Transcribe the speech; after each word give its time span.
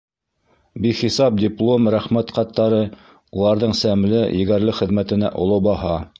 Бихисап 0.85 1.37
диплом, 1.41 1.89
рәхмәт 1.97 2.33
хаттары— 2.39 2.81
уларҙың 3.43 3.79
сәмле, 3.83 4.27
егәрле 4.43 4.79
хеҙмәтенә 4.81 5.35
оло 5.45 5.65
баһа. 5.71 5.97